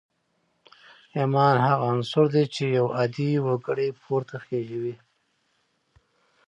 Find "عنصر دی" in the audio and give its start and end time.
1.91-2.43